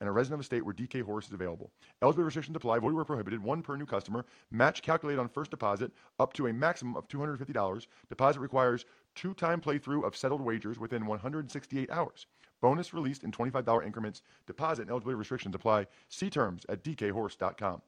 [0.00, 1.70] and a resident of a state where DK Horse is available.
[2.02, 2.78] Eligibility restrictions apply.
[2.78, 3.42] Void where prohibited.
[3.42, 4.24] One per new customer.
[4.50, 7.86] Match calculated on first deposit up to a maximum of $250.
[8.08, 8.84] Deposit requires
[9.14, 12.26] two-time playthrough of settled wagers within 168 hours.
[12.60, 14.22] Bonus released in $25 increments.
[14.46, 15.86] Deposit and eligibility restrictions apply.
[16.08, 17.82] See terms at dkhorse.com.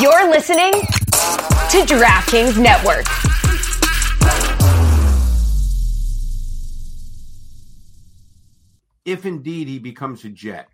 [0.00, 3.06] You're listening to DraftKings Network.
[9.04, 10.68] If indeed he becomes a Jet,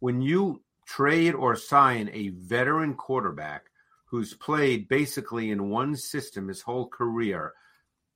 [0.00, 3.64] when you trade or sign a veteran quarterback
[4.06, 7.52] who's played basically in one system his whole career,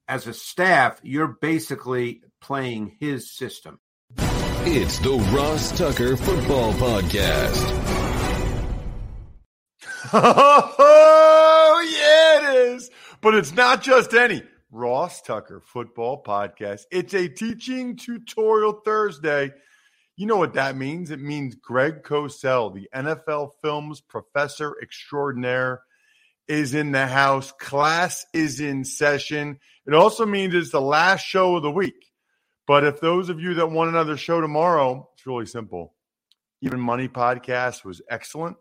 [0.06, 3.78] as a staff, you're basically playing his system.
[4.70, 7.84] It's the Ross Tucker Football Podcast.
[10.90, 12.90] Oh, yeah, it is.
[13.20, 16.82] But it's not just any Ross Tucker Football Podcast.
[16.90, 19.52] It's a teaching tutorial Thursday.
[20.16, 21.10] You know what that means?
[21.10, 25.80] It means Greg Cosell, the NFL Films professor extraordinaire,
[26.48, 27.50] is in the house.
[27.52, 29.58] Class is in session.
[29.86, 32.12] It also means it's the last show of the week.
[32.66, 35.94] But if those of you that want another show tomorrow, it's really simple.
[36.60, 38.58] Even Money Podcast was excellent,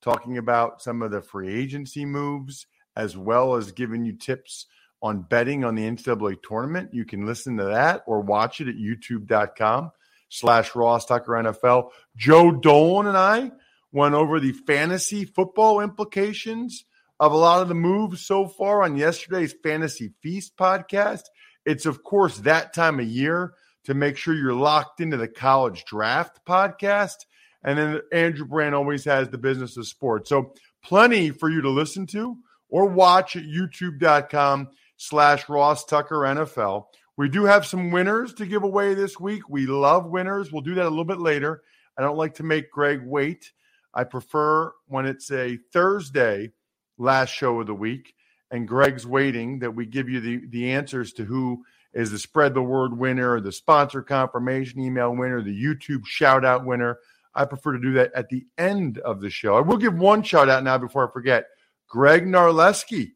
[0.00, 4.66] talking about some of the free agency moves, as well as giving you tips
[5.02, 6.90] on betting on the NCAA tournament.
[6.92, 9.92] You can listen to that or watch it at youtube.com
[10.28, 11.90] slash Ross Tucker NFL.
[12.16, 13.52] Joe Dolan and I
[13.92, 16.84] went over the fantasy football implications
[17.18, 21.22] of a lot of the moves so far on yesterday's Fantasy Feast podcast.
[21.66, 23.52] It's, of course, that time of year
[23.84, 27.16] to make sure you're locked into the college draft podcast.
[27.62, 30.30] And then Andrew Brandt always has the business of sports.
[30.30, 32.38] So plenty for you to listen to
[32.70, 34.68] or watch at youtube.com
[35.00, 36.84] slash Ross Tucker NFL.
[37.16, 39.48] We do have some winners to give away this week.
[39.48, 40.52] We love winners.
[40.52, 41.62] We'll do that a little bit later.
[41.96, 43.50] I don't like to make Greg wait.
[43.94, 46.50] I prefer when it's a Thursday
[46.98, 48.14] last show of the week
[48.50, 52.52] and Greg's waiting that we give you the, the answers to who is the spread
[52.52, 56.98] the word winner, the sponsor confirmation email winner, the YouTube shout out winner.
[57.34, 59.56] I prefer to do that at the end of the show.
[59.56, 61.46] I will give one shout out now before I forget.
[61.88, 63.12] Greg Narleski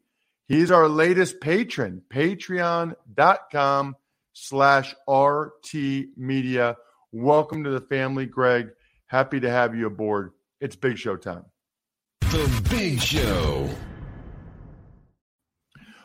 [0.47, 3.95] He's our latest patron, patreon.com
[4.33, 5.73] slash RT
[6.17, 6.77] Media.
[7.11, 8.67] Welcome to the family, Greg.
[9.07, 10.33] Happy to have you aboard.
[10.61, 11.45] It's Big Show time.
[12.21, 13.71] The Big Show.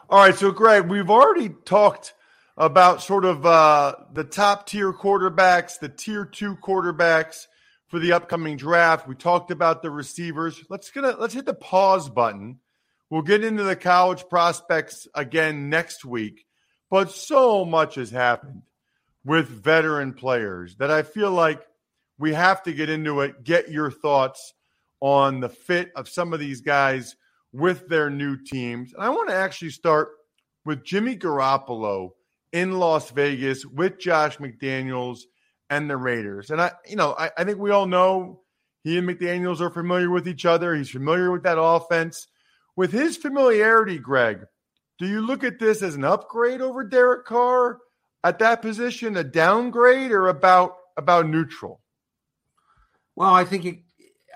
[0.08, 2.14] All right, so Greg, we've already talked
[2.56, 7.46] about sort of uh, the top tier quarterbacks, the tier two quarterbacks
[7.88, 9.06] for the upcoming draft.
[9.06, 10.64] We talked about the receivers.
[10.70, 12.60] Let's gonna let's hit the pause button
[13.10, 16.46] We'll get into the college prospects again next week,
[16.90, 18.62] but so much has happened
[19.24, 21.60] with veteran players that I feel like
[22.18, 23.42] we have to get into it.
[23.42, 24.54] Get your thoughts
[25.00, 27.16] on the fit of some of these guys
[27.52, 28.92] with their new teams.
[28.92, 30.10] And I want to actually start
[30.64, 32.10] with Jimmy Garoppolo
[32.52, 35.20] in Las Vegas with Josh McDaniels
[35.68, 36.50] and the Raiders.
[36.50, 38.42] And I, you know, I, I think we all know
[38.82, 40.74] he and McDaniels are familiar with each other.
[40.74, 42.28] He's familiar with that offense.
[42.76, 44.46] With his familiarity, Greg,
[44.98, 47.78] do you look at this as an upgrade over Derek Carr
[48.22, 51.80] at that position, a downgrade, or about about neutral?
[53.16, 53.78] Well, I think it,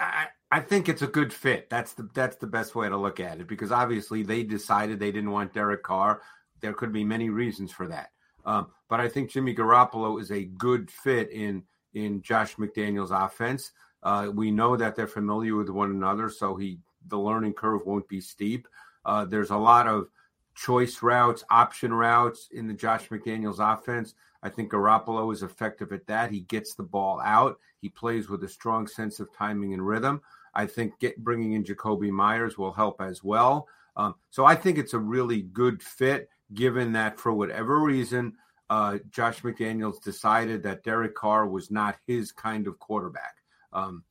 [0.00, 1.68] I, I think it's a good fit.
[1.68, 5.12] That's the that's the best way to look at it because obviously they decided they
[5.12, 6.22] didn't want Derek Carr.
[6.60, 8.10] There could be many reasons for that,
[8.46, 13.72] um, but I think Jimmy Garoppolo is a good fit in in Josh McDaniel's offense.
[14.02, 16.78] Uh, we know that they're familiar with one another, so he
[17.08, 18.68] the learning curve won't be steep.
[19.04, 20.08] Uh, there's a lot of
[20.54, 24.14] choice routes, option routes in the Josh McDaniels offense.
[24.42, 26.30] I think Garoppolo is effective at that.
[26.30, 27.58] He gets the ball out.
[27.80, 30.20] He plays with a strong sense of timing and rhythm.
[30.54, 33.68] I think get, bringing in Jakobi Meyers will help as well.
[33.96, 38.34] Um, so I think it's a really good fit, given that for whatever reason,
[38.70, 43.36] uh, Josh McDaniels decided that Derek Carr was not his kind of quarterback.
[43.72, 44.04] Um,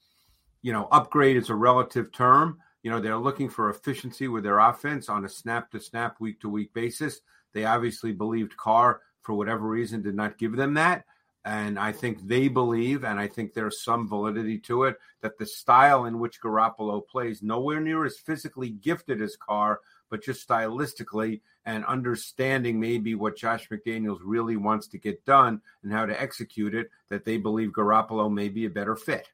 [0.62, 2.60] you know, upgrade is a relative term.
[2.84, 6.42] You know, they're looking for efficiency with their offense on a snap to snap, week
[6.42, 7.22] to week basis.
[7.54, 11.06] They obviously believed Carr, for whatever reason, did not give them that.
[11.46, 15.46] And I think they believe, and I think there's some validity to it, that the
[15.46, 21.42] style in which Garoppolo plays, nowhere near as physically gifted as Carr, but just stylistically
[21.66, 26.76] and understanding maybe what Josh McDaniels really wants to get done and how to execute
[26.76, 29.30] it, that they believe Garoppolo may be a better fit.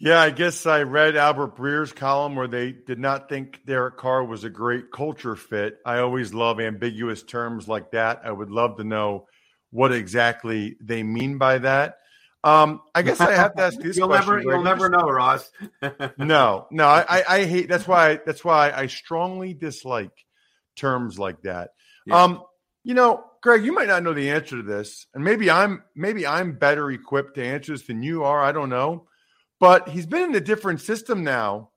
[0.00, 4.24] Yeah, I guess I read Albert Breer's column where they did not think Derek Carr
[4.24, 5.78] was a great culture fit.
[5.84, 8.20] I always love ambiguous terms like that.
[8.24, 9.26] I would love to know
[9.70, 11.98] what exactly they mean by that.
[12.44, 14.36] Um, I guess I have to ask this you'll question.
[14.36, 15.50] Never, you'll never know, Ross.
[16.18, 17.68] no, no, I, I hate.
[17.68, 18.20] That's why.
[18.24, 20.12] That's why I strongly dislike
[20.76, 21.70] terms like that.
[22.06, 22.22] Yeah.
[22.22, 22.44] Um,
[22.84, 26.26] you know, Greg, you might not know the answer to this, and maybe I'm maybe
[26.26, 28.40] I'm better equipped to answer this than you are.
[28.40, 29.08] I don't know.
[29.60, 31.70] But he's been in a different system now,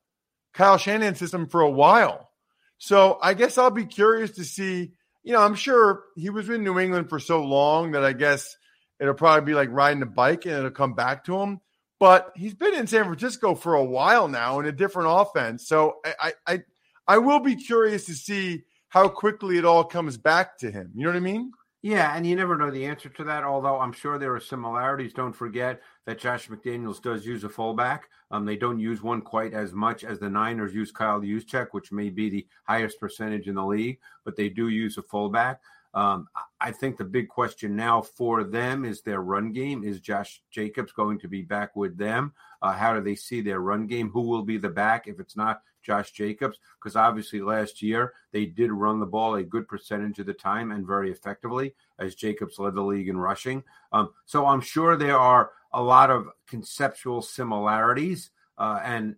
[0.54, 2.30] Kyle Shanahan system for a while.
[2.78, 4.94] So I guess I'll be curious to see.
[5.24, 8.58] You know, I'm sure he was in New England for so long that I guess
[9.00, 11.60] it'll probably be like riding a bike and it'll come back to him.
[12.00, 15.68] But he's been in San Francisco for a while now in a different offense.
[15.68, 16.60] So I I
[17.08, 20.92] I will be curious to see how quickly it all comes back to him.
[20.96, 21.52] You know what I mean?
[21.84, 25.14] Yeah, and you never know the answer to that, although I'm sure there are similarities.
[25.14, 28.08] Don't forget that Josh McDaniels does use a fullback.
[28.30, 31.92] Um, they don't use one quite as much as the Niners use Kyle Juszczyk, which
[31.92, 35.60] may be the highest percentage in the league, but they do use a fullback.
[35.96, 36.28] Um,
[36.60, 39.84] I think the big question now for them is their run game.
[39.84, 42.34] Is Josh Jacobs going to be back with them?
[42.62, 44.10] Uh, how do they see their run game?
[44.12, 46.58] Who will be the back if it's not Josh Jacobs?
[46.80, 50.72] Because obviously last year they did run the ball a good percentage of the time
[50.72, 53.64] and very effectively, as Jacobs led the league in rushing.
[53.92, 58.32] Um, so I'm sure there are a lot of conceptual similarities.
[58.58, 59.16] Uh, and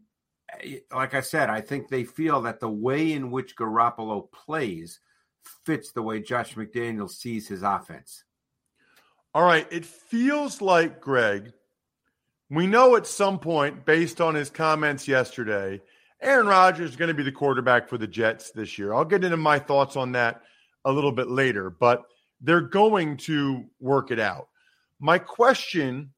[0.62, 5.00] eh, like I said, I think they feel that the way in which Garoppolo plays
[5.66, 8.24] fits the way Josh McDaniel sees his offense.
[9.34, 9.68] All right.
[9.72, 11.54] It feels like, Greg,
[12.50, 15.82] we know at some point, based on his comments yesterday,
[16.24, 18.94] Aaron Rodgers is going to be the quarterback for the Jets this year.
[18.94, 20.42] I'll get into my thoughts on that
[20.86, 22.04] a little bit later, but
[22.42, 24.48] they're going to work it out.
[25.00, 26.14] My question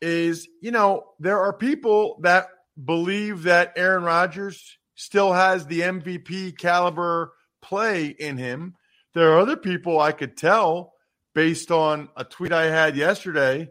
[0.00, 2.48] is you know, there are people that
[2.84, 7.32] believe that Aaron Rodgers still has the MVP caliber
[7.62, 8.74] play in him.
[9.14, 10.92] There are other people I could tell
[11.34, 13.70] based on a tweet I had yesterday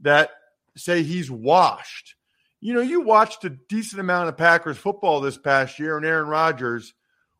[0.00, 0.30] that
[0.76, 2.15] say he's washed.
[2.60, 6.28] You know, you watched a decent amount of Packers football this past year and Aaron
[6.28, 6.94] Rodgers.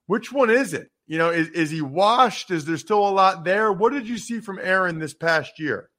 [0.06, 0.90] Which one is it?
[1.06, 2.50] You know, is, is he washed?
[2.50, 3.72] Is there still a lot there?
[3.72, 5.90] What did you see from Aaron this past year?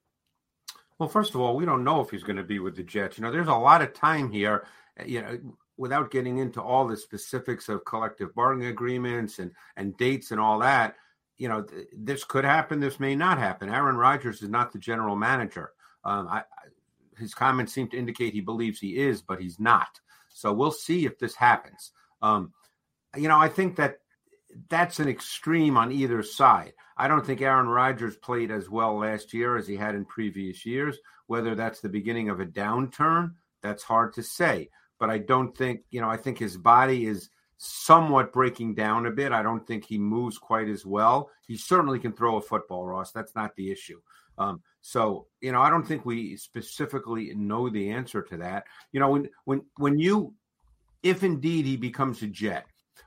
[1.00, 3.18] Well, first of all, we don't know if he's going to be with the Jets.
[3.18, 4.66] You know, there's a lot of time here.
[5.06, 5.40] You know,
[5.78, 10.60] without getting into all the specifics of collective bargaining agreements and and dates and all
[10.60, 10.96] that,
[11.38, 12.80] you know, th- this could happen.
[12.80, 13.70] This may not happen.
[13.70, 15.72] Aaron Rodgers is not the general manager.
[16.04, 16.44] Um, I, I,
[17.18, 20.00] his comments seem to indicate he believes he is, but he's not.
[20.30, 21.92] So we'll see if this happens.
[22.22, 22.54] Um,
[23.16, 23.98] you know, I think that
[24.70, 26.74] that's an extreme on either side.
[26.98, 30.66] I don't think Aaron Rodgers played as well last year as he had in previous
[30.66, 30.98] years.
[31.28, 35.82] Whether that's the beginning of a downturn, that's hard to say but I don't think,
[35.90, 39.32] you know, I think his body is somewhat breaking down a bit.
[39.32, 41.30] I don't think he moves quite as well.
[41.48, 43.12] He certainly can throw a football, Ross.
[43.12, 44.00] That's not the issue.
[44.38, 48.66] Um, so, you know, I don't think we specifically know the answer to that.
[48.92, 50.34] You know, when when when you
[51.04, 52.66] if indeed he becomes a jet,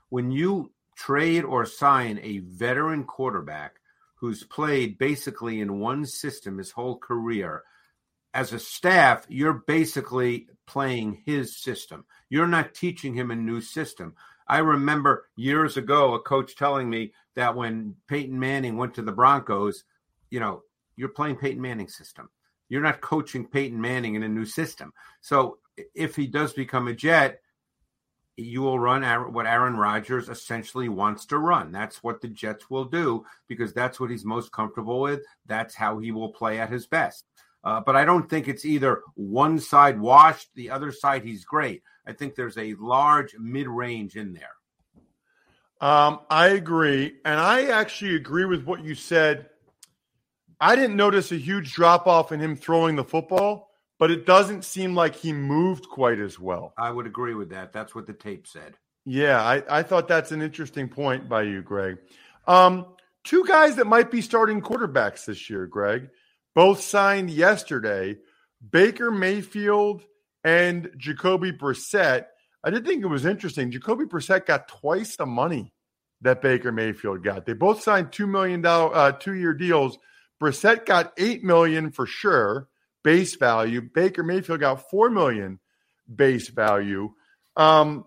[0.09, 3.75] when you trade or sign a veteran quarterback
[4.15, 7.63] who's played basically in one system his whole career
[8.33, 12.05] as a staff, you're basically playing his system.
[12.29, 14.13] You're not teaching him a new system.
[14.47, 19.11] I remember years ago a coach telling me that when Peyton Manning went to the
[19.11, 19.83] Broncos,
[20.29, 20.63] you know,
[20.95, 22.29] you're playing Peyton Manning's system.
[22.69, 24.93] You're not coaching Peyton Manning in a new system.
[25.19, 25.57] So
[25.93, 27.41] if he does become a Jet,
[28.37, 31.71] you will run what Aaron Rodgers essentially wants to run.
[31.71, 35.21] That's what the Jets will do because that's what he's most comfortable with.
[35.45, 37.25] That's how he will play at his best.
[37.63, 41.83] Uh, but I don't think it's either one side washed, the other side he's great.
[42.07, 44.55] I think there's a large mid range in there.
[45.79, 47.15] Um, I agree.
[47.25, 49.49] And I actually agree with what you said.
[50.61, 54.63] I didn't notice a huge drop off in him throwing the football, but it doesn't
[54.63, 56.73] seem like he moved quite as well.
[56.77, 57.73] I would agree with that.
[57.73, 58.75] That's what the tape said.
[59.03, 61.97] Yeah, I, I thought that's an interesting point by you, Greg.
[62.47, 62.85] Um,
[63.23, 66.09] two guys that might be starting quarterbacks this year, Greg,
[66.53, 68.17] both signed yesterday
[68.69, 70.03] Baker Mayfield
[70.43, 72.25] and Jacoby Brissett.
[72.63, 73.71] I did think it was interesting.
[73.71, 75.73] Jacoby Brissett got twice the money
[76.21, 77.47] that Baker Mayfield got.
[77.47, 79.97] They both signed two million dollar uh, two year deals.
[80.41, 82.67] Brissett got eight million for sure
[83.03, 83.81] base value.
[83.81, 85.59] Baker Mayfield got four million
[86.13, 87.11] base value.
[87.55, 88.05] Um,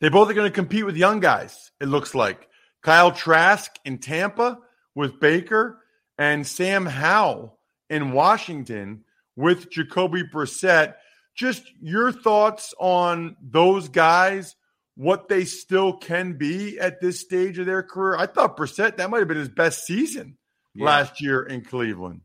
[0.00, 1.70] they both are going to compete with young guys.
[1.80, 2.48] It looks like
[2.82, 4.58] Kyle Trask in Tampa
[4.94, 5.80] with Baker
[6.16, 9.04] and Sam Howell in Washington
[9.36, 10.94] with Jacoby Brissett.
[11.34, 14.56] Just your thoughts on those guys,
[14.96, 18.16] what they still can be at this stage of their career.
[18.16, 20.37] I thought Brissett, that might have been his best season
[20.74, 20.84] yeah.
[20.84, 22.20] last year in Cleveland.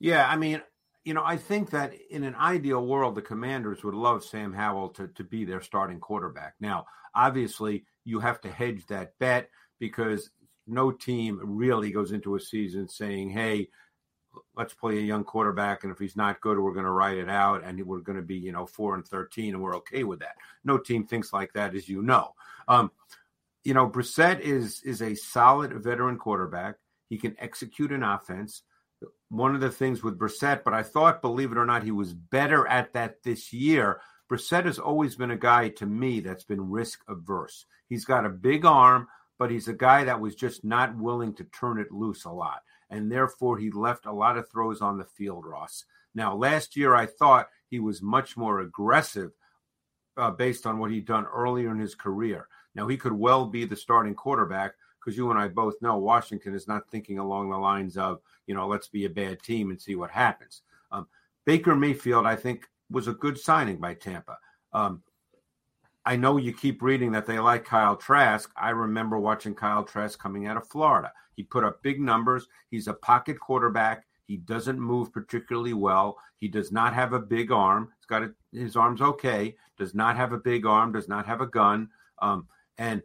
[0.00, 0.62] Yeah, I mean,
[1.04, 4.90] you know, I think that in an ideal world, the commanders would love Sam Howell
[4.90, 6.54] to, to be their starting quarterback.
[6.60, 10.30] Now, obviously, you have to hedge that bet because
[10.66, 13.68] no team really goes into a season saying, hey,
[14.56, 17.28] let's play a young quarterback, and if he's not good, we're going to write it
[17.28, 20.20] out, and we're going to be, you know, four and thirteen, and we're okay with
[20.20, 20.36] that.
[20.64, 22.34] No team thinks like that, as you know.
[22.66, 22.90] Um,
[23.62, 26.76] you know, Brissett is is a solid veteran quarterback.
[27.14, 28.62] He can execute an offense.
[29.28, 32.12] One of the things with Brissett, but I thought, believe it or not, he was
[32.12, 34.00] better at that this year.
[34.30, 37.66] Brissett has always been a guy to me that's been risk averse.
[37.88, 41.44] He's got a big arm, but he's a guy that was just not willing to
[41.44, 45.04] turn it loose a lot and therefore he left a lot of throws on the
[45.04, 45.84] field, Ross.
[46.14, 49.32] Now, last year I thought he was much more aggressive
[50.16, 52.46] uh, based on what he'd done earlier in his career.
[52.74, 56.54] Now, he could well be the starting quarterback because you and I both know Washington
[56.54, 59.80] is not thinking along the lines of, you know, let's be a bad team and
[59.80, 60.62] see what happens.
[60.90, 61.06] Um,
[61.44, 64.38] Baker Mayfield, I think, was a good signing by Tampa.
[64.72, 65.02] Um,
[66.06, 68.50] I know you keep reading that they like Kyle Trask.
[68.56, 71.12] I remember watching Kyle Trask coming out of Florida.
[71.34, 72.46] He put up big numbers.
[72.70, 74.06] He's a pocket quarterback.
[74.26, 76.16] He doesn't move particularly well.
[76.36, 77.90] He does not have a big arm.
[77.98, 79.56] He's got a, his arm's okay.
[79.78, 80.92] Does not have a big arm.
[80.92, 81.88] Does not have a gun.
[82.20, 83.02] Um, and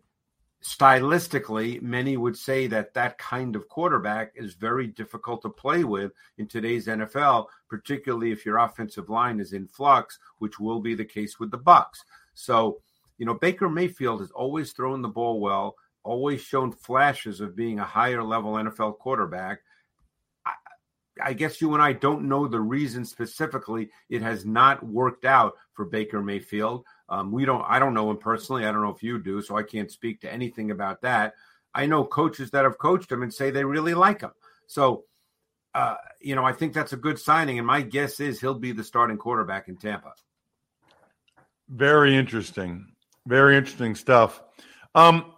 [0.63, 6.12] stylistically, many would say that that kind of quarterback is very difficult to play with
[6.38, 11.06] in today's NFL, particularly if your offensive line is in flux, which will be the
[11.06, 12.04] case with the Bucs.
[12.34, 12.82] So
[13.20, 17.78] you know, Baker Mayfield has always thrown the ball well, always shown flashes of being
[17.78, 19.60] a higher level NFL quarterback.
[21.24, 25.54] I, guess you and I don't know the reason specifically it has not worked out
[25.74, 26.86] for Baker Mayfield.
[27.10, 27.64] Um, we don't.
[27.68, 28.66] I don't know him personally.
[28.66, 31.34] I don't know if you do, so I can't speak to anything about that.
[31.74, 34.32] I know coaches that have coached him and say they really like him.
[34.68, 35.06] So,
[35.74, 38.72] uh, you know, I think that's a good signing, and my guess is he'll be
[38.72, 40.14] the starting quarterback in Tampa.
[41.70, 42.86] Very interesting.
[43.26, 44.42] Very interesting stuff.
[44.96, 45.34] Um,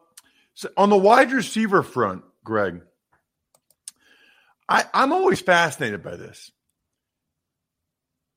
[0.53, 2.81] so on the wide receiver front, Greg,
[4.69, 6.51] I, I'm always fascinated by this.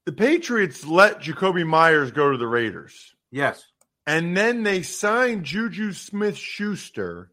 [0.06, 3.14] The Patriots let Jakobi Meyers go to the Raiders.
[3.30, 3.64] Yes.
[4.06, 7.30] And then they signed Juju Smith Schuster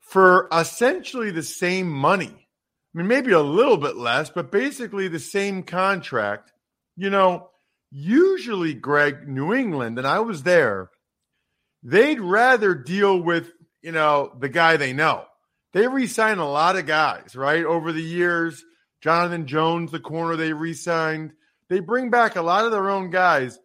[0.00, 2.48] for essentially the same money.
[2.94, 6.52] I mean, maybe a little bit less, but basically the same contract.
[6.96, 7.50] You know,
[7.92, 10.90] usually, Greg, New England, and I was there,
[11.84, 15.24] they'd rather deal with, you know, the guy they know.
[15.72, 17.64] They re-signed a lot of guys, right?
[17.64, 18.64] Over the years,
[19.00, 21.32] Jonathan Jones, the corner they re-signed.
[21.68, 23.58] They bring back a lot of their own guys.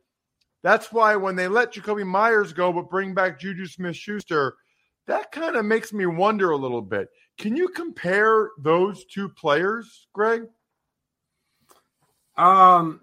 [0.61, 4.55] That's why when they let Jakobi Meyers go, but bring back Juju Smith Schuster,
[5.07, 7.09] that kind of makes me wonder a little bit.
[7.37, 10.43] Can you compare those two players, Greg?
[12.37, 13.01] Um,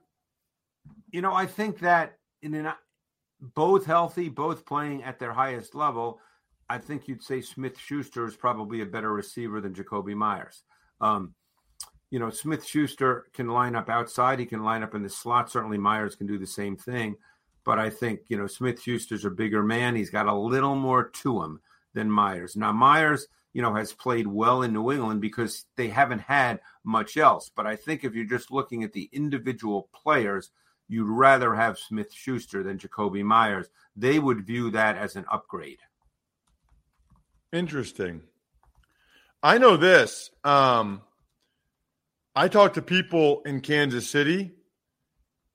[1.11, 2.73] you know, I think that in an
[3.40, 6.21] both healthy, both playing at their highest level,
[6.73, 10.62] I think you'd say Smith Schuster is probably a better receiver than Jakobi Meyers.
[11.02, 11.35] Um,
[12.11, 15.50] you know, Smith Schuster can line up outside, he can line up in the slot.
[15.50, 17.17] Certainly, Meyers can do the same thing.
[17.67, 19.97] But I think, you know, Smith Schuster's a bigger man.
[19.97, 21.61] He's got a little more to him
[21.93, 22.57] than Meyers.
[22.57, 27.19] Now, Meyers, you know, has played well in New England because they haven't had much
[27.19, 27.50] else.
[27.55, 30.50] But I think if you're just looking at the individual players,
[30.88, 33.69] you'd rather have Smith Schuster than Jakobi Meyers.
[33.95, 35.81] They would view that as an upgrade.
[37.52, 38.23] Interesting.
[39.42, 40.30] I know this.
[40.44, 41.02] Um,
[42.35, 44.52] I talked to people in Kansas City.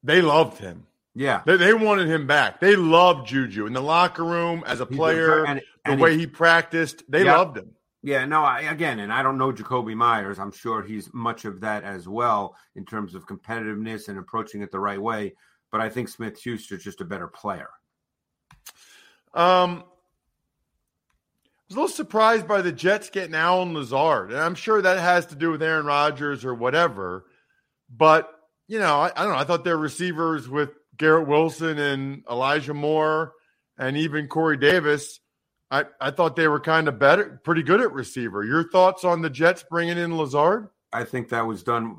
[0.04, 0.86] They loved him.
[1.16, 1.42] Yeah.
[1.46, 2.60] They, they wanted him back.
[2.60, 6.20] They loved Juju in the locker room as a player, and, and the way he,
[6.20, 7.04] he practiced.
[7.10, 7.36] They yeah.
[7.36, 7.72] loved him.
[8.04, 10.38] Yeah, no, I, again, and I don't know Jakobi Meyers.
[10.38, 14.72] I'm sure he's much of that as well in terms of competitiveness and approaching it
[14.72, 15.34] the right way.
[15.72, 17.70] But I think Smith Schuster's just a better player.
[19.34, 19.84] Um,
[21.70, 24.32] was a little surprised by the Jets getting Allen Lazard.
[24.32, 27.26] And I'm sure that has to do with Aaron Rodgers or whatever.
[27.90, 28.30] But,
[28.68, 29.40] you know, I, I don't know.
[29.40, 33.34] I thought their receivers with Garrett Wilson and Elijah Moore
[33.78, 35.20] and even Corey Davis,
[35.70, 38.44] I, I thought they were kind of better, pretty good at receiver.
[38.44, 40.70] Your thoughts on the Jets bringing in Lazard?
[40.92, 41.98] I think that was done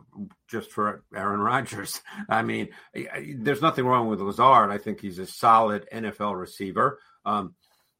[0.48, 2.00] just for Aaron Rodgers.
[2.28, 4.70] I mean, there's nothing wrong with Lazard.
[4.70, 6.98] I think he's a solid NFL receiver.
[7.24, 7.54] Um,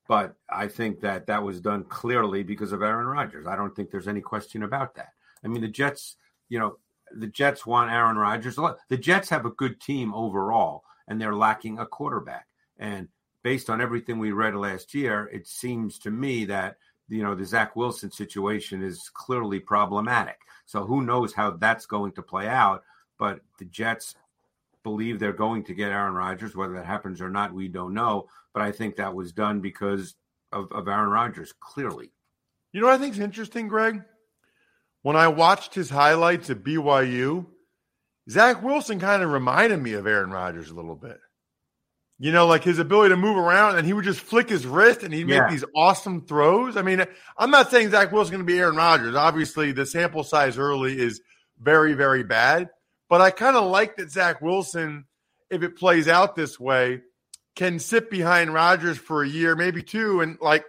[0.09, 3.47] but I think that that was done clearly because of Aaron Rodgers.
[3.47, 5.11] I don't think there's any question about that.
[5.45, 6.17] I mean, the Jets,
[6.49, 6.79] you know,
[7.15, 8.57] the Jets want Aaron Rodgers.
[8.89, 12.47] The Jets have a good team overall, and they're lacking a quarterback.
[12.79, 13.09] And
[13.43, 16.77] based on everything we read last year, it seems to me that
[17.09, 20.39] you know the Zach Wilson situation is clearly problematic.
[20.65, 22.83] So who knows how that's going to play out?
[23.19, 24.15] But the Jets
[24.83, 26.57] believe they're going to get Aaron Rodgers.
[26.57, 28.29] Whether that happens or not, we don't know.
[28.59, 30.17] But I think that was done because
[30.51, 32.11] of, of Aaron Rodgers, clearly.
[32.73, 34.03] You know what I think is interesting, Greg?
[35.03, 37.47] When I watched his highlights at BYU,
[38.29, 41.21] Zach Wilson kind of reminded me of Aaron Rodgers a little bit.
[42.19, 45.05] You know, like his ability to move around and he would just flick his wrist
[45.05, 46.77] and he'd make these awesome throws.
[46.77, 47.05] I mean,
[47.37, 49.15] I'm not saying Zach Wilson's going to be Aaron Rodgers.
[49.15, 51.21] Obviously, the sample size early is
[51.61, 52.71] very, very bad.
[53.09, 55.05] But I kind of like that Zach Wilson,
[55.49, 57.03] if it plays out this way,
[57.59, 60.21] can sit behind Rodgers for a year, maybe two.
[60.21, 60.65] And like,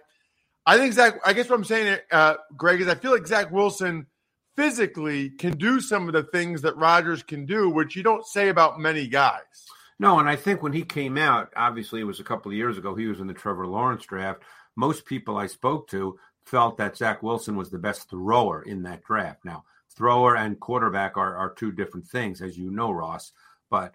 [0.66, 3.52] I think Zach, I guess what I'm saying, uh, Greg, is I feel like Zach
[3.52, 4.08] Wilson
[4.56, 8.48] physically can do some of the things that Rodgers can do, which you don't say
[8.48, 9.68] about many guys.
[10.00, 12.76] No, and I think when he came out, obviously it was a couple of years
[12.76, 14.42] ago, he was in the Trevor Lawrence draft.
[14.74, 19.04] Most people I spoke to felt that Zach Wilson was the best thrower in that
[19.04, 19.44] draft.
[19.44, 19.62] Now,
[19.94, 23.30] thrower and quarterback are, are two different things, as you know, Ross,
[23.70, 23.92] but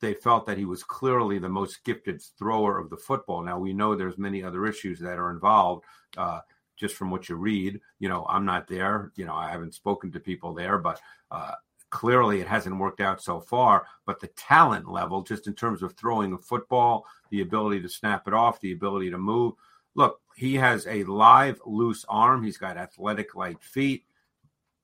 [0.00, 3.42] they felt that he was clearly the most gifted thrower of the football.
[3.42, 5.84] Now, we know there's many other issues that are involved.
[6.16, 6.40] Uh,
[6.76, 9.10] just from what you read, you know, I'm not there.
[9.16, 11.54] You know, I haven't spoken to people there, but uh,
[11.90, 15.94] Clearly, it hasn't worked out so far, but the talent level, just in terms of
[15.94, 19.54] throwing a football, the ability to snap it off, the ability to move.
[19.94, 22.44] Look, he has a live, loose arm.
[22.44, 24.04] He's got athletic, light feet.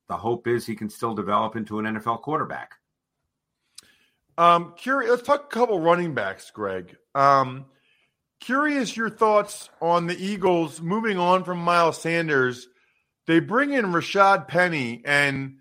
[0.09, 2.73] The hope is he can still develop into an NFL quarterback.
[4.37, 5.11] Um, curious.
[5.11, 6.97] Let's talk a couple running backs, Greg.
[7.15, 7.67] Um,
[8.41, 12.69] curious your thoughts on the Eagles moving on from Miles Sanders.
[13.27, 15.57] They bring in Rashaad Penny, and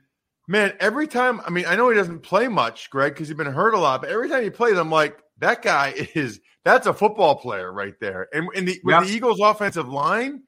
[0.48, 3.48] Man, every time, I mean, I know he doesn't play much, Greg, because he's been
[3.48, 6.94] hurt a lot, but every time he plays, I'm like, that guy is that's a
[6.94, 8.28] football player right there.
[8.34, 10.44] And in the with the Eagles offensive line,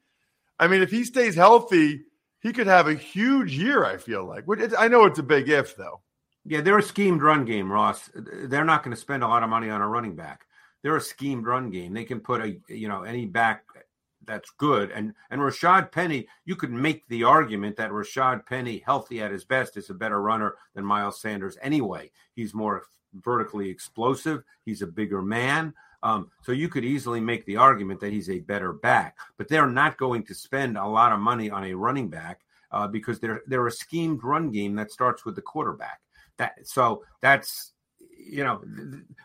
[0.59, 2.01] I mean, if he stays healthy,
[2.41, 4.45] he could have a huge year, I feel like.
[4.77, 6.01] I know it's a big if though.
[6.45, 8.09] Yeah, they're a schemed run game, Ross.
[8.13, 10.45] They're not going to spend a lot of money on a running back.
[10.83, 11.93] They're a schemed run game.
[11.93, 13.63] They can put a you know any back
[14.25, 14.91] that's good.
[14.91, 19.43] And and Rashaad Penny, you could make the argument that Rashaad Penny, healthy at his
[19.43, 22.11] best, is a better runner than Miles Sanders anyway.
[22.35, 24.43] He's more vertically explosive.
[24.63, 25.73] He's a bigger man.
[26.03, 29.17] Um, so you could easily make the argument that he's a better back.
[29.37, 32.87] But they're not going to spend a lot of money on a running back uh,
[32.87, 35.99] because they're they're a schemed run game that starts with the quarterback.
[36.37, 37.73] That so that's
[38.27, 38.61] you know,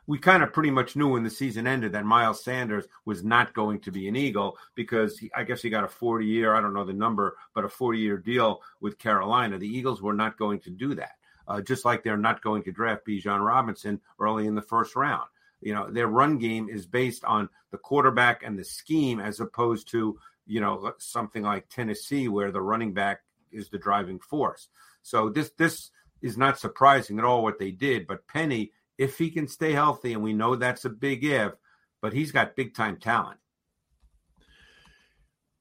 [0.07, 3.55] we kind of pretty much knew when the season ended that Miles Sanders was not
[3.55, 6.61] going to be an Eagle because he, I guess he got a 40 year, I
[6.61, 9.59] don't know the number, but a 40 year deal with Carolina.
[9.59, 11.13] The Eagles were not going to do that,
[11.49, 15.29] uh, just like they're not going to draft Bijan Robinson early in the first round.
[15.61, 19.89] You know, their run game is based on the quarterback and the scheme as opposed
[19.91, 23.21] to, you know, something like Tennessee where the running back
[23.53, 24.69] is the driving force.
[25.03, 25.91] So this, this,
[26.23, 30.13] is not surprising at all what they did, but Penny if he can stay healthy,
[30.13, 31.55] and we know that's a big if,
[32.03, 33.41] but he's got big time talent.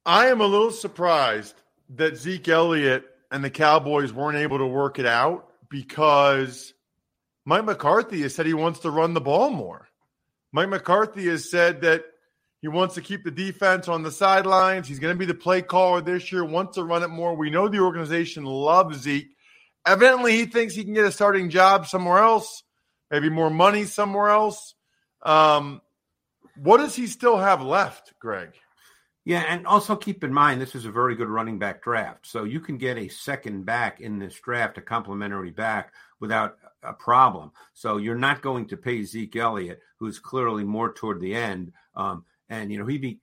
[0.04, 1.54] I am a little surprised
[1.96, 6.74] that Zeke Elliott and the Cowboys weren't able to work it out because
[7.46, 9.88] Mike McCarthy has said he wants to run the ball more.
[10.52, 12.04] Mike McCarthy has said that
[12.60, 14.86] he wants to keep the defense on the sidelines.
[14.86, 17.34] He's going to be the play caller this year, wants to run it more.
[17.34, 19.34] We know the organization loves Zeke.
[19.86, 22.62] Evidently, he thinks he can get a starting job somewhere else
[23.10, 24.74] maybe more money somewhere else.
[25.22, 25.80] Um,
[26.56, 28.50] what does he still have left, Greg?
[29.24, 32.26] Yeah, and also keep in mind this is a very good running back draft.
[32.26, 36.94] So you can get a second back in this draft, a complimentary back, without a
[36.94, 37.52] problem.
[37.74, 41.72] So you're not going to pay Zeke Elliott, who's clearly more toward the end.
[41.94, 43.20] Um, and you know he be,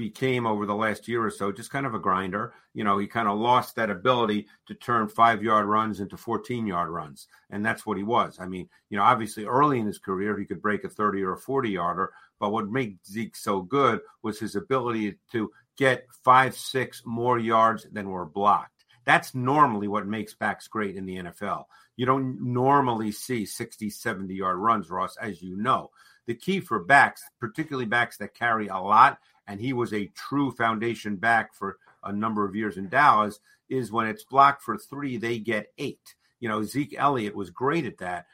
[0.00, 2.54] became over the last year or so just kind of a grinder.
[2.72, 6.66] You know, he kind of lost that ability to turn five yard runs into 14
[6.66, 7.28] yard runs.
[7.50, 8.38] And that's what he was.
[8.40, 11.34] I mean, you know, obviously early in his career, he could break a 30 or
[11.34, 12.12] a 40 yarder.
[12.38, 17.86] But what made Zeke so good was his ability to get five, six more yards
[17.92, 18.86] than were blocked.
[19.04, 21.64] That's normally what makes backs great in the NFL.
[21.96, 25.90] You don't normally see 60, 70 yard runs, Ross, as you know.
[26.26, 29.18] The key for backs, particularly backs that carry a lot,
[29.50, 33.90] and he was a true foundation back for a number of years in Dallas, is
[33.90, 36.14] when it's blocked for three, they get eight.
[36.38, 38.26] You know, Zeke Elliott was great at that.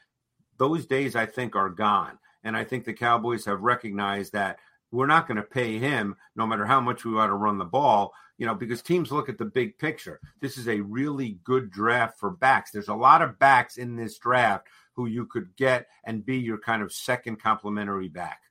[0.59, 2.18] Those days, I think, are gone.
[2.44, 4.59] And I think the Cowboys have recognized that
[4.92, 7.64] we're not going to pay him no matter how much we want to run the
[7.64, 10.20] ball, you know, because teams look at the big picture.
[10.42, 12.72] This is a really good draft for backs.
[12.72, 16.59] There's a lot of backs in this draft who you could get and be your
[16.59, 18.42] kind of second complementary back.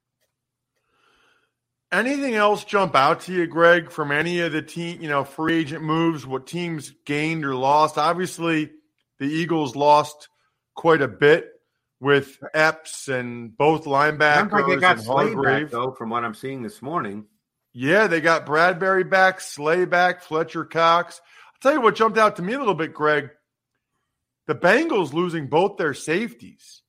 [1.95, 5.59] Anything else jump out to you, Greg, from any of the team, you know, free
[5.59, 7.97] agent moves, what teams gained or lost?
[7.97, 8.71] Obviously,
[9.17, 10.27] the Eagles lost
[10.75, 11.49] quite a bit
[12.01, 14.51] with Epps and both linebackers.
[14.51, 17.27] Like they got back, though, from what I'm seeing this morning.
[17.71, 21.21] Yeah, they got Bradberry back, Slay back, Fletcher Cox.
[21.53, 23.29] I'll tell you what jumped out to me a little bit, Greg.
[24.47, 26.81] The Bengals losing both their safeties.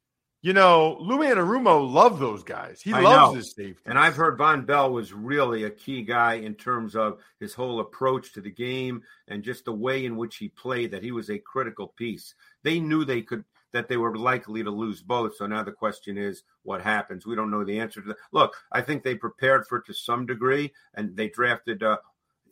[0.46, 2.80] You know, Lou Anarumo loved those guys.
[2.80, 3.36] He I loves know.
[3.36, 3.82] his safety.
[3.84, 7.80] And I've heard Vonn Bell was really a key guy in terms of his whole
[7.80, 11.30] approach to the game and just the way in which he played, that he was
[11.30, 12.36] a critical piece.
[12.62, 15.34] They knew they could that they were likely to lose both.
[15.34, 17.26] So now the question is what happens?
[17.26, 18.18] We don't know the answer to that.
[18.30, 21.96] Look, I think they prepared for it to some degree and they drafted uh,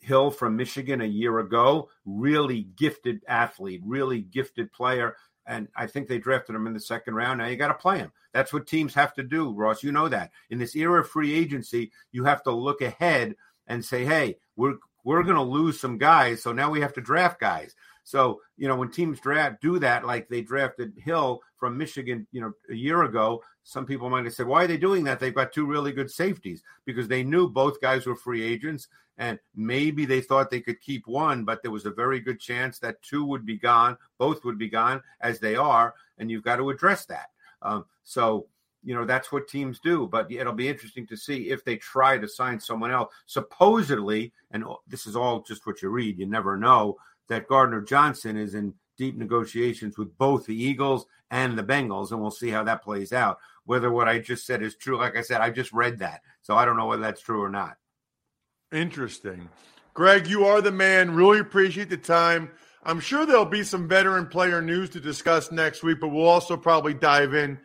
[0.01, 5.15] Hill from Michigan a year ago, really gifted athlete, really gifted player
[5.47, 7.39] and I think they drafted him in the second round.
[7.39, 8.11] Now you got to play him.
[8.33, 9.83] That's what teams have to do, Ross.
[9.83, 10.31] You know that.
[10.49, 13.35] In this era of free agency, you have to look ahead
[13.67, 17.01] and say, "Hey, we're we're going to lose some guys, so now we have to
[17.01, 21.77] draft guys." So you know when teams draft do that, like they drafted Hill from
[21.77, 23.43] Michigan, you know, a year ago.
[23.63, 26.11] Some people might have said, "Why are they doing that?" They've got two really good
[26.11, 28.87] safeties because they knew both guys were free agents,
[29.17, 32.77] and maybe they thought they could keep one, but there was a very good chance
[32.79, 36.57] that two would be gone, both would be gone, as they are, and you've got
[36.57, 37.31] to address that.
[37.63, 38.47] Um, so
[38.83, 42.19] you know that's what teams do but it'll be interesting to see if they try
[42.19, 46.55] to sign someone else supposedly and this is all just what you read you never
[46.55, 46.95] know
[47.29, 52.21] that Gardner Johnson is in deep negotiations with both the Eagles and the Bengals, and
[52.21, 53.37] we'll see how that plays out.
[53.65, 56.55] Whether what I just said is true, like I said, I just read that, so
[56.55, 57.77] I don't know whether that's true or not.
[58.71, 59.49] Interesting.
[59.93, 61.15] Greg, you are the man.
[61.15, 62.51] Really appreciate the time.
[62.83, 66.55] I'm sure there'll be some veteran player news to discuss next week, but we'll also
[66.55, 67.57] probably dive in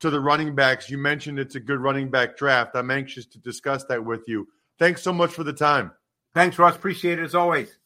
[0.00, 0.90] to the running backs.
[0.90, 2.72] You mentioned it's a good running back draft.
[2.74, 4.46] I'm anxious to discuss that with you.
[4.78, 5.92] Thanks so much for the time.
[6.34, 6.76] Thanks, Ross.
[6.76, 7.78] Appreciate it as always.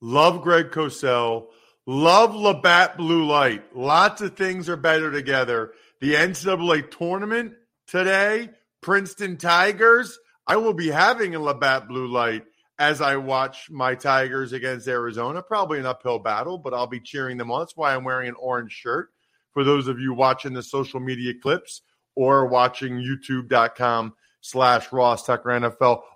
[0.00, 1.46] Love Greg Cosell.
[1.86, 3.76] Love Labatt Blue Light.
[3.76, 5.72] Lots of things are better together.
[6.00, 7.54] The NCAA tournament
[7.86, 10.18] today, Princeton Tigers.
[10.46, 12.44] I will be having a Labatt Blue Light
[12.78, 15.42] as I watch my Tigers against Arizona.
[15.42, 17.60] Probably an uphill battle, but I'll be cheering them on.
[17.60, 19.08] That's why I'm wearing an orange shirt.
[19.52, 21.82] For those of you watching the social media clips
[22.14, 26.02] or watching youtube.com slash Ross Tucker NFL.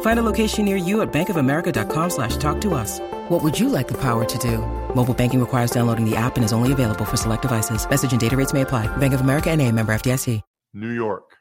[0.00, 3.00] Find a location near you at bankofamerica.com slash talk to us.
[3.30, 4.58] What would you like the power to do?
[4.94, 7.88] Mobile banking requires downloading the app and is only available for select devices.
[7.88, 8.94] Message and data rates may apply.
[8.98, 10.42] Bank of America and a member FDIC.
[10.74, 11.36] New York.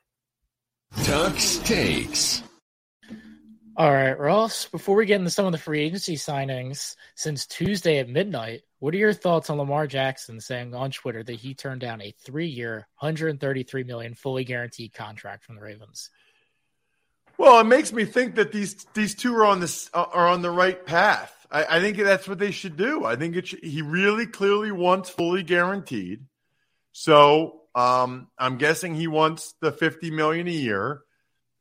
[0.95, 2.41] Tux takes.
[3.77, 7.99] All right, Ross, before we get into some of the free agency signings since Tuesday
[7.99, 11.79] at midnight, what are your thoughts on Lamar Jackson saying on Twitter that he turned
[11.79, 16.09] down a three-year, $133 million fully guaranteed contract from the Ravens?
[17.39, 20.51] Well, it makes me think that these these two are on this are on the
[20.51, 21.33] right path.
[21.49, 23.05] I, I think that's what they should do.
[23.05, 26.25] I think it should, he really clearly wants fully guaranteed.
[26.91, 30.99] So um, I'm guessing he wants the 50 million a year.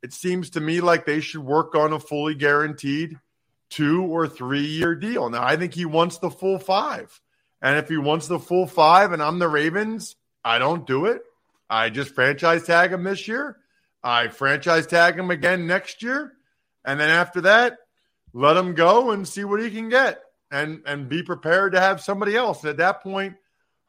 [0.03, 3.17] It seems to me like they should work on a fully guaranteed
[3.71, 5.31] two or three year deal.
[5.31, 7.21] Now I think he wants the full five.
[7.63, 11.23] And if he wants the full five and I'm the Ravens, I don't do it.
[11.71, 13.59] I just franchise tag him this year
[14.09, 16.33] I franchise tag him again next year,
[16.83, 17.77] and then after that,
[18.33, 22.01] let him go and see what he can get, and and be prepared to have
[22.01, 22.65] somebody else.
[22.65, 23.37] At that point,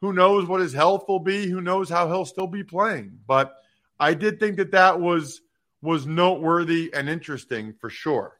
[0.02, 1.48] who knows what his health will be?
[1.48, 3.20] Who knows how he'll still be playing?
[3.26, 3.54] But
[3.98, 5.40] I did think that that was
[5.80, 8.38] was noteworthy and interesting for sure.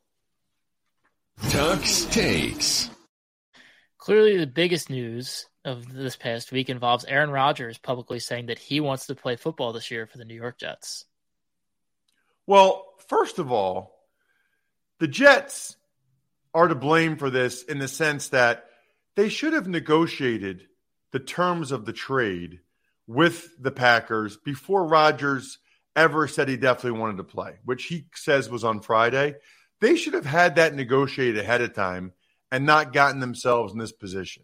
[1.44, 2.90] Tux takes.
[3.96, 8.80] Clearly, the biggest news of this past week involves Aaron Rodgers publicly saying that he
[8.80, 11.06] wants to play football this year for the New York Jets.
[12.50, 14.08] Well, first of all,
[14.98, 15.76] the Jets
[16.52, 18.64] are to blame for this in the sense that
[19.14, 20.66] they should have negotiated
[21.12, 22.58] the terms of the trade
[23.06, 25.58] with the Packers before Rodgers
[25.94, 29.36] ever said he definitely wanted to play, which he says was on Friday.
[29.78, 32.14] They should have had that negotiated ahead of time
[32.50, 34.42] and not gotten themselves in this position.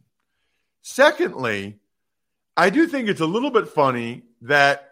[0.80, 1.80] Secondly,
[2.56, 4.85] I do think it's a little bit funny that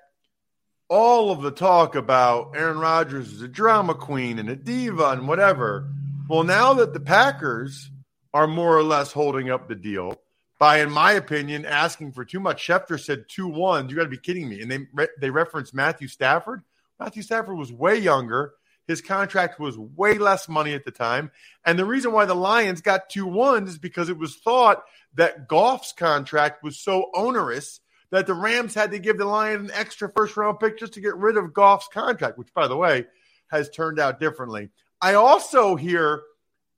[0.89, 5.27] all of the talk about Aaron Rodgers as a drama queen and a diva and
[5.27, 5.91] whatever.
[6.29, 7.91] Well, now that the Packers
[8.33, 10.21] are more or less holding up the deal
[10.59, 12.67] by, in my opinion, asking for too much.
[12.67, 13.91] Schefter said two ones.
[13.91, 14.61] You got to be kidding me.
[14.61, 16.63] And they they referenced Matthew Stafford.
[16.99, 18.55] Matthew Stafford was way younger.
[18.87, 21.31] His contract was way less money at the time.
[21.65, 24.83] And the reason why the Lions got two ones is because it was thought
[25.15, 29.77] that Goff's contract was so onerous that the Rams had to give the Lions an
[29.77, 33.07] extra first round pick just to get rid of Goff's contract, which, by the way,
[33.49, 34.71] has turned out differently.
[35.01, 36.23] I also hear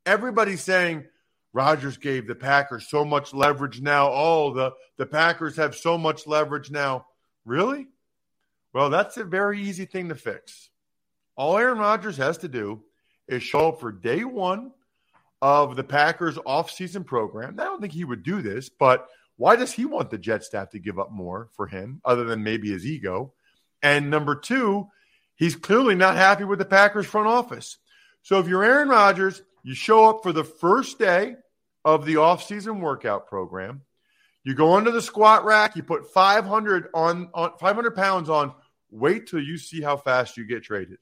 [0.04, 1.04] everybody saying
[1.52, 4.10] Rodgers gave the Packers so much leverage now.
[4.12, 7.06] Oh, the, the Packers have so much leverage now.
[7.44, 7.86] Really?
[8.72, 10.70] Well, that's a very easy thing to fix.
[11.36, 12.82] All Aaron Rodgers has to do
[13.28, 14.72] is show up for day one
[15.40, 17.56] of the Packers offseason program.
[17.58, 20.70] I don't think he would do this, but why does he want the Jet staff
[20.70, 23.35] to give up more for him other than maybe his ego?
[23.83, 24.88] And number two,
[25.37, 27.77] he's clearly not happy with the Packers front office.
[28.22, 31.37] So if you're Aaron Rodgers, you show up for the first day
[31.85, 33.83] of the offseason workout program.
[34.42, 38.55] You go under the squat rack, you put 500 on, on 500 pounds on.
[38.90, 40.99] Wait till you see how fast you get traded.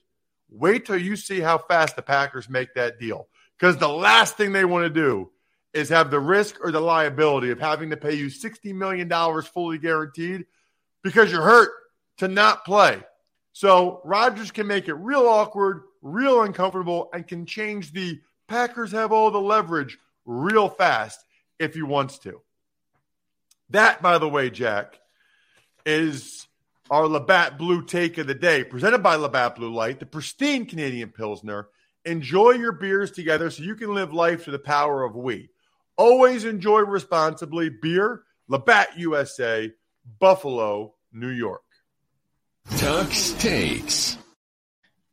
[0.51, 3.29] Wait till you see how fast the Packers make that deal.
[3.59, 5.31] Because the last thing they want to do
[5.75, 9.11] is have the risk or the liability of having to pay you $60 million
[9.43, 10.47] fully guaranteed
[11.03, 11.71] because you're hurt
[12.19, 13.03] to not play.
[13.53, 19.13] So Rodgers can make it real awkward, real uncomfortable, and can change the Packers have
[19.13, 21.25] all the leverage real fast
[21.59, 22.41] if he wants to.
[23.71, 25.01] That, by the way, Jack,
[25.87, 26.47] is
[26.91, 31.11] our Labatt Blue take of the day, presented by Labatt Blue Light, the pristine Canadian
[31.11, 31.69] Pilsner.
[32.05, 35.49] Enjoy your beers together so you can live life to the power of we.
[35.97, 37.71] Always enjoy responsibly.
[37.71, 39.73] Beer, Labatt USA,
[40.19, 41.63] Buffalo, New York.
[42.71, 44.17] Tux takes.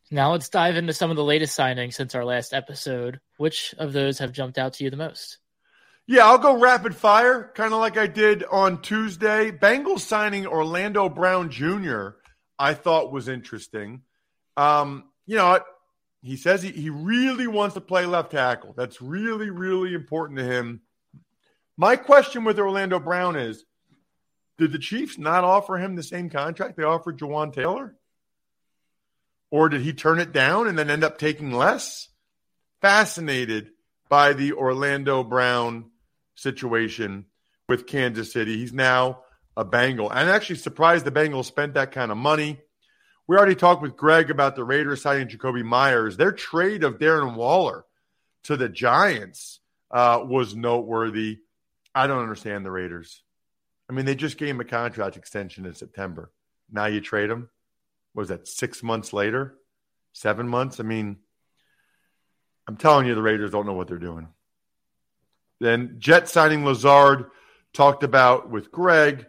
[0.10, 3.20] Now let's dive into some of the latest signings since our last episode.
[3.38, 5.38] Which of those have jumped out to you the most?
[6.08, 9.52] Yeah, I'll go rapid fire, kind of like I did on Tuesday.
[9.52, 12.10] Bengals signing Orlando Brown Jr.,
[12.60, 14.02] I thought was interesting.
[14.58, 15.62] Um, you know,
[16.22, 18.74] he says he, he really wants to play left tackle.
[18.76, 20.82] That's really, really important to him.
[21.78, 23.66] My question with Orlando Brown is
[24.58, 27.96] did the Chiefs not offer him the same contract they offered Jawaan Taylor?
[29.50, 32.08] Or did he turn it down and then end up taking less?
[32.82, 33.72] Fascinated
[34.08, 35.90] by the Orlando Brown
[36.36, 37.26] situation
[37.68, 38.58] with Kansas City.
[38.58, 39.22] He's now
[39.58, 40.12] a Bengal.
[40.12, 42.60] And actually surprised the Bengals spent that kind of money.
[43.32, 46.18] We already talked with Greg about the Raiders signing Jakobi Meyers.
[46.18, 47.86] Their trade of Darren Waller
[48.44, 51.40] to the Giants uh, was noteworthy.
[51.96, 53.24] I don't understand the Raiders.
[53.90, 56.30] I mean, they just gave him a contract extension in September.
[56.70, 57.50] Now you trade him.
[58.14, 59.56] Was that six months later?
[60.12, 60.82] Seven months?
[60.82, 61.16] I mean,
[62.68, 64.28] I'm telling you, the Raiders don't know what they're doing.
[65.62, 67.28] Then Jet signing Lazard
[67.72, 69.26] talked about with Greg,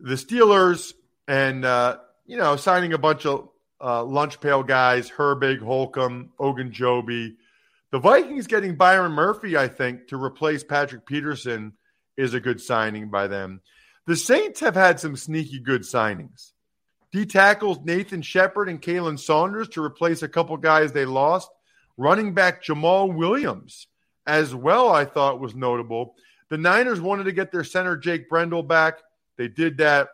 [0.00, 0.94] the Steelers,
[1.28, 3.48] and uh, you know signing a bunch of
[3.80, 7.36] uh, lunch pail guys: Herbig, Holcomb, Ogunjobi.
[7.90, 11.74] The Vikings getting Byron Murphy, I think, to replace Patrick Peterson
[12.16, 13.60] is a good signing by them.
[14.06, 16.52] The Saints have had some sneaky good signings.
[17.12, 21.48] D tackles Nathan Shepherd and Khalen Saunders to replace a couple guys they lost.
[21.96, 23.86] Running back Jamaal Williams
[24.26, 26.16] as well, I thought was notable.
[26.48, 28.98] The Niners wanted to get their center Jake Brendel back.
[29.36, 30.08] They did that.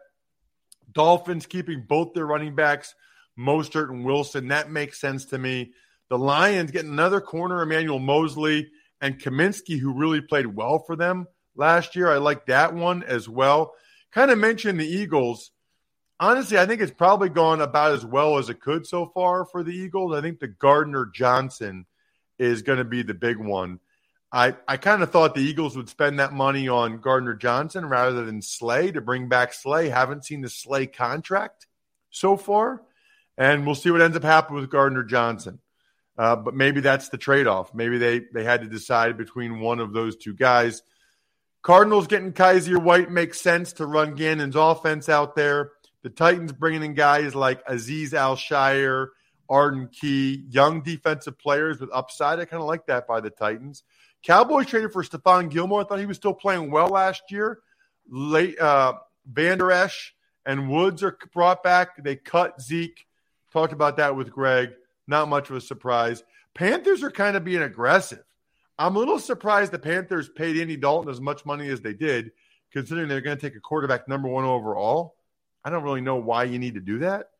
[0.92, 2.94] Dolphins keeping both their running backs,
[3.38, 4.48] Mostert and Wilson.
[4.48, 5.72] That makes sense to me.
[6.08, 11.26] The Lions getting another corner, Emmanuel Moseley and Kaminsky, who really played well for them
[11.54, 12.10] last year.
[12.10, 13.74] I like that one as well.
[14.12, 15.52] Kind of mentioned the Eagles.
[16.18, 19.62] Honestly, I think it's probably gone about as well as it could so far for
[19.62, 20.14] the Eagles.
[20.14, 21.86] I think the Gardner Johnson
[22.38, 23.78] is going to be the big one.
[24.32, 28.24] I, I kind of thought the Eagles would spend that money on Gardner Johnson rather
[28.24, 29.88] than Slay to bring back Slay.
[29.88, 31.66] Haven't seen the Slay contract
[32.10, 32.82] so far,
[33.36, 35.58] and we'll see what ends up happening with Gardner Johnson.
[36.16, 37.74] Uh, but maybe that's the trade off.
[37.74, 40.82] Maybe they, they had to decide between one of those two guys.
[41.62, 45.72] Cardinals getting Kyzir White makes sense to run Gannon's offense out there.
[46.02, 49.08] The Titans bringing in guys like Aziz Al-Shaair,
[49.48, 52.38] Arden Key, young defensive players with upside.
[52.38, 53.82] I kind of like that by the Titans.
[54.22, 55.80] Cowboys traded for Stephon Gilmore.
[55.80, 57.60] I thought he was still playing well last year.
[58.08, 58.94] Late uh,
[59.36, 62.02] Esch and Woods are brought back.
[62.02, 63.06] They cut Zeke.
[63.52, 64.70] Talked about that with Greg.
[65.06, 66.22] Not much of a surprise.
[66.54, 68.22] Panthers are kind of being aggressive.
[68.78, 72.32] I'm a little surprised the Panthers paid Andy Dalton as much money as they did,
[72.72, 75.16] considering they're going to take a quarterback number one overall.
[75.64, 77.30] I don't really know why you need to do that.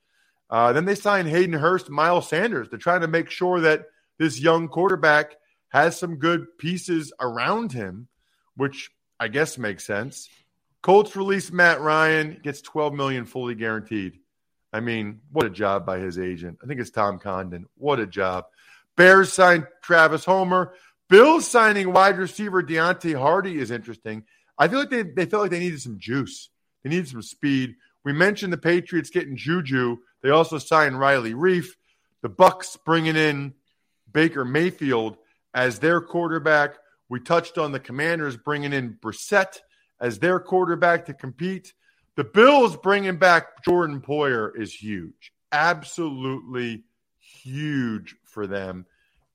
[0.51, 2.69] Uh, then they signed Hayden Hurst, Miles Sanders.
[2.69, 3.87] They're trying to make sure that
[4.19, 5.37] this young quarterback
[5.71, 8.09] has some good pieces around him,
[8.57, 10.29] which I guess makes sense.
[10.83, 14.19] Colts release Matt Ryan, gets 12 million fully guaranteed.
[14.73, 16.59] I mean, what a job by his agent.
[16.63, 17.67] I think it's Tom Condon.
[17.77, 18.47] What a job.
[18.97, 20.75] Bears signed Travis Homer.
[21.09, 24.25] Bills signing wide receiver Deonte Harty is interesting.
[24.57, 26.51] I feel like they, they felt like they needed some juice.
[26.83, 27.75] They needed some speed.
[28.05, 29.99] We mentioned the Patriots getting JuJu.
[30.23, 31.67] They also signed Riley Reiff.
[32.23, 33.55] The Bucs bringing in
[34.13, 35.17] Baker Mayfield
[35.55, 36.77] as their quarterback.
[37.09, 39.61] We touched on the Commanders bringing in Brissett
[40.01, 41.75] as their quarterback to compete.
[42.17, 45.33] The Bills bringing back Jordan Poyer is huge.
[45.53, 46.85] Absolutely
[47.19, 48.87] huge for them.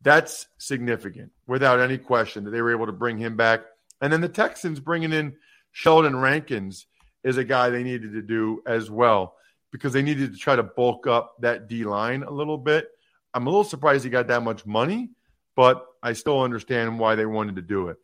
[0.02, 3.62] That's significant without any question that they were able to bring him back.
[4.02, 5.36] And then the Texans bringing in
[5.72, 6.86] Sheldon Rankins
[7.24, 9.36] is a guy they needed to do as well
[9.72, 12.88] because they needed to try to bulk up that D line a little bit.
[13.34, 15.10] I'm a little surprised he got that much money,
[15.56, 17.98] but I still understand why they wanted to do it.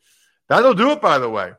[0.50, 1.52] That'll do it, by the way.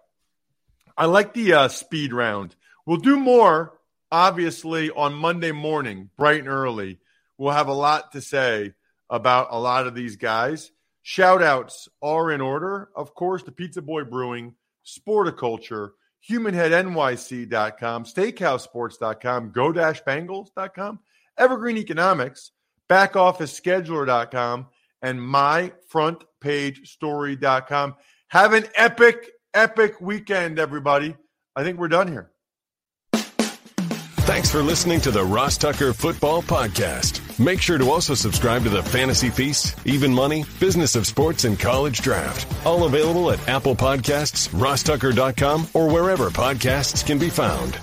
[0.97, 2.57] I like the uh, speed round.
[2.85, 3.79] We'll do more,
[4.11, 6.99] obviously, on Monday morning, bright and early.
[7.39, 8.73] We'll have a lot to say
[9.09, 10.73] about a lot of these guys.
[11.03, 12.89] Shout outs are in order.
[12.97, 15.91] Of course, the Pizza Boy Brewing, Sporticulture,
[16.29, 20.99] HumanHeadNYC.com, SteakhouseSports.com, Go-Bengals.com,
[21.39, 22.51] Evergreen Economics,
[22.91, 24.67] BackOfficeScheduler.com,
[25.03, 25.21] and
[26.43, 27.95] MyFrontPageStory.com.
[28.29, 31.17] Have an epic, epic weekend, everybody.
[31.55, 32.31] I think we're done here.
[34.25, 37.21] Thanks for listening to the Ross Tucker Football Podcast.
[37.45, 41.59] Make sure to also subscribe to the Fantasy Feast, Even Money, Business of Sports, and
[41.59, 42.47] College Draft.
[42.65, 47.79] All available at Apple Podcasts, rosstucker.com, or wherever podcasts can be found.